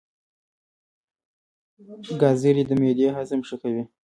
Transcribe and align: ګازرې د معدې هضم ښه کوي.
ګازرې 2.21 2.63
د 2.69 2.71
معدې 2.81 3.07
هضم 3.15 3.39
ښه 3.47 3.55
کوي. 3.61 3.83